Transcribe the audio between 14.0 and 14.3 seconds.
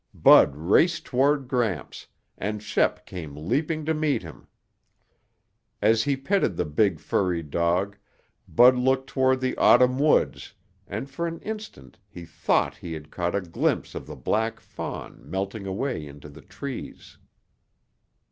the